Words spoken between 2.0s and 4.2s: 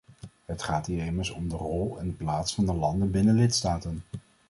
de plaats van landen binnen lidstaten.